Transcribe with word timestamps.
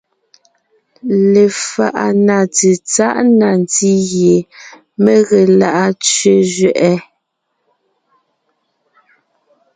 Lefaʼa 1.31 2.05
na 2.25 2.37
tsetsáʼ 2.55 3.17
na 3.39 3.47
ntí 3.61 3.91
gie 4.09 4.35
mé 5.03 5.13
ge 5.27 5.41
lá’a 5.59 5.85
tsẅé 6.03 6.33
zẅɛʼɛ: 6.55 6.93